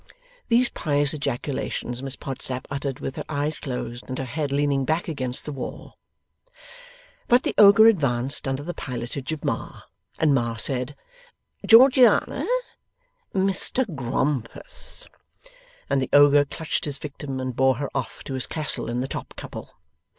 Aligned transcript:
These 0.47 0.69
pious 0.71 1.13
ejaculations 1.13 2.01
Miss 2.01 2.15
Podsnap 2.15 2.65
uttered 2.71 2.99
with 3.01 3.17
her 3.17 3.23
eyes 3.29 3.59
closed, 3.59 4.03
and 4.07 4.17
her 4.17 4.25
head 4.25 4.51
leaning 4.51 4.83
back 4.83 5.07
against 5.07 5.45
the 5.45 5.51
wall. 5.51 5.95
But 7.27 7.43
the 7.43 7.53
Ogre 7.59 7.85
advanced 7.85 8.47
under 8.47 8.63
the 8.63 8.73
pilotage 8.73 9.31
of 9.31 9.45
Ma, 9.45 9.81
and 10.17 10.33
Ma 10.33 10.55
said, 10.55 10.95
'Georgiana, 11.67 12.47
Mr 13.35 13.85
Grompus,' 13.93 15.05
and 15.87 16.01
the 16.01 16.09
Ogre 16.13 16.45
clutched 16.45 16.85
his 16.85 16.97
victim 16.97 17.39
and 17.39 17.55
bore 17.55 17.75
her 17.75 17.91
off 17.93 18.23
to 18.23 18.33
his 18.33 18.47
castle 18.47 18.89
in 18.89 19.01
the 19.01 19.07
top 19.07 19.35
couple. 19.35 19.75